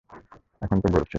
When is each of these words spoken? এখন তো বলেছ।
এখন 0.61 0.77
তো 0.83 0.87
বলেছ। 0.93 1.09